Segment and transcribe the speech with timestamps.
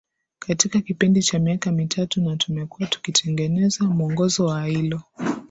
[0.39, 5.01] katika kipindi cha miaka mitatu na tumekuwa tukitengeneza mwongozo wa ailo